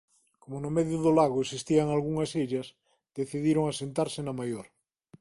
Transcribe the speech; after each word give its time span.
Coma 0.41 0.59
no 0.63 0.71
medio 0.77 0.97
do 1.05 1.11
lago 1.19 1.37
existían 1.41 1.87
algunhas 1.89 2.31
illas 2.43 2.67
decidiron 3.19 3.65
asentarse 3.67 4.19
na 4.23 4.37
maior. 4.39 4.65